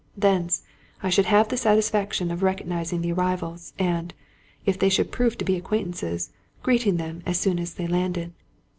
Thence, 0.17 0.63
I 1.03 1.11
should 1.11 1.27
have 1.27 1.49
the 1.49 1.57
satisfaction 1.57 2.31
of 2.31 2.41
recognizing 2.41 3.01
the 3.03 3.11
arrivals, 3.11 3.73
and, 3.77 4.15
if 4.65 4.79
they 4.79 4.89
should 4.89 5.11
prove 5.11 5.37
to 5.37 5.45
be 5.45 5.55
acquaintances, 5.57 6.31
greeting 6.63 6.97
them 6.97 7.21
as 7.27 7.39
soon 7.39 7.59
as 7.59 7.75
they 7.75 7.85
landed. 7.85 8.33